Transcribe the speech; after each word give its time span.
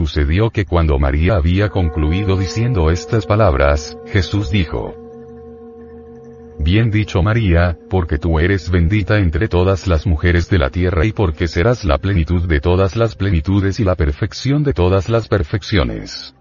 Sucedió 0.00 0.48
que 0.48 0.64
cuando 0.64 0.98
María 0.98 1.34
había 1.34 1.68
concluido 1.68 2.38
diciendo 2.38 2.90
estas 2.90 3.26
palabras, 3.26 3.98
Jesús 4.06 4.50
dijo, 4.50 4.94
Bien 6.58 6.90
dicho 6.90 7.22
María, 7.22 7.76
porque 7.90 8.16
tú 8.16 8.38
eres 8.38 8.70
bendita 8.70 9.18
entre 9.18 9.46
todas 9.46 9.86
las 9.86 10.06
mujeres 10.06 10.48
de 10.48 10.56
la 10.56 10.70
tierra 10.70 11.04
y 11.04 11.12
porque 11.12 11.48
serás 11.48 11.84
la 11.84 11.98
plenitud 11.98 12.48
de 12.48 12.60
todas 12.60 12.96
las 12.96 13.14
plenitudes 13.14 13.78
y 13.78 13.84
la 13.84 13.94
perfección 13.94 14.62
de 14.62 14.72
todas 14.72 15.10
las 15.10 15.28
perfecciones. 15.28 16.34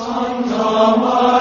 En 0.00 1.39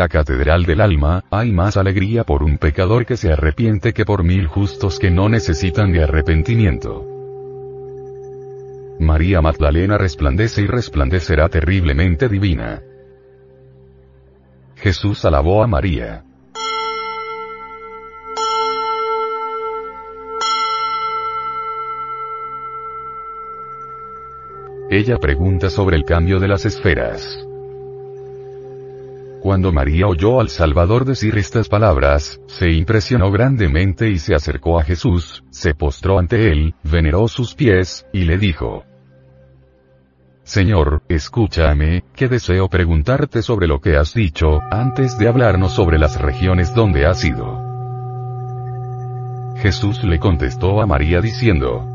la 0.00 0.08
catedral 0.08 0.64
del 0.64 0.80
alma, 0.80 1.24
hay 1.30 1.52
más 1.52 1.76
alegría 1.76 2.24
por 2.24 2.42
un 2.42 2.56
pecador 2.56 3.04
que 3.04 3.18
se 3.18 3.30
arrepiente 3.34 3.92
que 3.92 4.06
por 4.06 4.24
mil 4.24 4.46
justos 4.46 4.98
que 4.98 5.10
no 5.10 5.28
necesitan 5.28 5.92
de 5.92 6.02
arrepentimiento. 6.02 7.06
María 8.98 9.42
Magdalena 9.42 9.98
resplandece 9.98 10.62
y 10.62 10.66
resplandecerá 10.66 11.50
terriblemente 11.50 12.30
divina. 12.30 12.80
Jesús 14.76 15.22
alabó 15.26 15.62
a 15.62 15.66
María. 15.66 16.24
Ella 24.88 25.18
pregunta 25.18 25.68
sobre 25.68 25.96
el 25.98 26.04
cambio 26.04 26.40
de 26.40 26.48
las 26.48 26.64
esferas. 26.64 27.49
Cuando 29.40 29.72
María 29.72 30.06
oyó 30.06 30.38
al 30.38 30.50
Salvador 30.50 31.06
decir 31.06 31.38
estas 31.38 31.68
palabras, 31.68 32.40
se 32.46 32.70
impresionó 32.70 33.30
grandemente 33.30 34.10
y 34.10 34.18
se 34.18 34.34
acercó 34.34 34.78
a 34.78 34.84
Jesús, 34.84 35.44
se 35.48 35.72
postró 35.74 36.18
ante 36.18 36.52
él, 36.52 36.74
veneró 36.84 37.26
sus 37.26 37.54
pies, 37.54 38.06
y 38.12 38.24
le 38.24 38.36
dijo, 38.36 38.84
Señor, 40.42 41.02
escúchame, 41.08 42.04
que 42.14 42.28
deseo 42.28 42.68
preguntarte 42.68 43.40
sobre 43.40 43.66
lo 43.66 43.80
que 43.80 43.96
has 43.96 44.12
dicho, 44.12 44.60
antes 44.70 45.16
de 45.16 45.28
hablarnos 45.28 45.72
sobre 45.72 45.98
las 45.98 46.20
regiones 46.20 46.74
donde 46.74 47.06
has 47.06 47.24
ido. 47.24 47.62
Jesús 49.56 50.04
le 50.04 50.18
contestó 50.18 50.82
a 50.82 50.86
María 50.86 51.20
diciendo, 51.20 51.86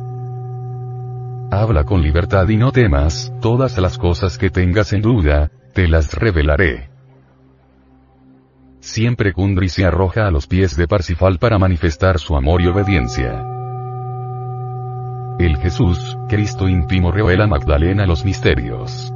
Habla 1.52 1.84
con 1.84 2.02
libertad 2.02 2.48
y 2.50 2.58
no 2.58 2.72
temas, 2.72 3.32
todas 3.40 3.78
las 3.78 4.00
cosas 4.00 4.40
que 4.40 4.50
tengas 4.50 4.94
en 4.94 5.02
duda, 5.02 5.52
te 5.74 5.88
las 5.88 6.14
revelaré. 6.14 6.95
Siempre 8.86 9.34
Kundry 9.34 9.68
se 9.68 9.84
arroja 9.84 10.28
a 10.28 10.32
los 10.32 10.46
pies 10.46 10.78
de 10.78 10.88
Parsifal 10.88 11.40
para 11.40 11.58
manifestar 11.58 12.20
su 12.20 12.36
amor 12.36 12.62
y 12.62 12.68
obediencia. 12.68 13.44
El 15.40 15.58
Jesús, 15.58 16.16
Cristo 16.30 16.70
íntimo 16.70 17.12
revela 17.12 17.48
Magdalena 17.48 18.06
los 18.06 18.24
misterios. 18.24 19.12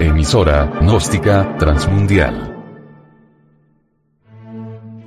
Emisora, 0.00 0.68
gnóstica, 0.80 1.56
transmundial 1.58 2.53